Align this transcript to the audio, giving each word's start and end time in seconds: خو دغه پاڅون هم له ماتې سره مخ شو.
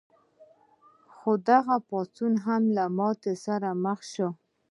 خو 1.15 1.31
دغه 1.49 1.75
پاڅون 1.89 2.33
هم 2.45 2.63
له 2.77 2.85
ماتې 2.97 3.33
سره 3.45 3.69
مخ 3.85 3.99
شو. 4.13 4.29